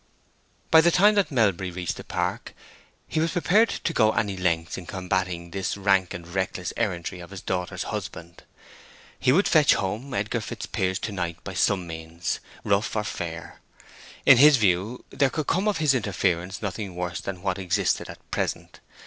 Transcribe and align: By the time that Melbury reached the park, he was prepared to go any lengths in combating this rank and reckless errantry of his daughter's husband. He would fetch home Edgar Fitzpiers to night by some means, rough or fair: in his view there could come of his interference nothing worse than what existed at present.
By 0.71 0.81
the 0.81 0.89
time 0.89 1.13
that 1.13 1.29
Melbury 1.29 1.69
reached 1.69 1.95
the 1.97 2.03
park, 2.03 2.55
he 3.07 3.19
was 3.19 3.33
prepared 3.33 3.69
to 3.69 3.93
go 3.93 4.13
any 4.13 4.35
lengths 4.35 4.75
in 4.75 4.87
combating 4.87 5.51
this 5.51 5.77
rank 5.77 6.15
and 6.15 6.27
reckless 6.27 6.73
errantry 6.75 7.19
of 7.19 7.29
his 7.29 7.41
daughter's 7.43 7.83
husband. 7.83 8.41
He 9.19 9.31
would 9.31 9.47
fetch 9.47 9.75
home 9.75 10.15
Edgar 10.15 10.41
Fitzpiers 10.41 10.97
to 11.01 11.11
night 11.11 11.43
by 11.43 11.53
some 11.53 11.85
means, 11.85 12.39
rough 12.63 12.95
or 12.95 13.03
fair: 13.03 13.59
in 14.25 14.37
his 14.37 14.57
view 14.57 15.05
there 15.11 15.29
could 15.29 15.45
come 15.45 15.67
of 15.67 15.77
his 15.77 15.93
interference 15.93 16.63
nothing 16.63 16.95
worse 16.95 17.21
than 17.21 17.43
what 17.43 17.59
existed 17.59 18.09
at 18.09 18.31
present. 18.31 18.79